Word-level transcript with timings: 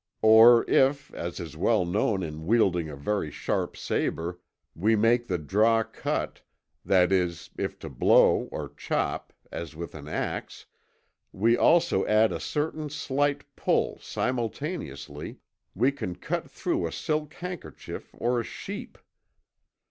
Or, 0.23 0.67
if, 0.67 1.13
as 1.13 1.39
is 1.39 1.55
well 1.55 1.85
known 1.85 2.23
in 2.23 2.47
wielding 2.47 2.89
a 2.89 2.95
very 2.95 3.29
sharp 3.29 3.77
sabre, 3.77 4.39
we 4.73 4.95
make 4.95 5.27
the 5.27 5.37
draw 5.37 5.83
cut; 5.83 6.41
that 6.83 7.11
is, 7.11 7.51
if 7.55 7.77
to 7.81 7.87
the 7.87 7.93
blow 7.93 8.49
or 8.51 8.69
chop, 8.69 9.31
as 9.51 9.75
with 9.75 9.93
an 9.93 10.07
axe, 10.07 10.65
we 11.31 11.55
also 11.55 12.03
add 12.07 12.31
a 12.31 12.39
certain 12.39 12.89
slight 12.89 13.43
pull, 13.55 13.99
simultaneously, 13.99 15.37
we 15.75 15.91
can 15.91 16.15
cut 16.15 16.49
through 16.49 16.87
a 16.87 16.91
silk 16.91 17.35
handkerchief 17.35 18.09
or 18.17 18.39
a 18.39 18.43
sheep. 18.43 18.97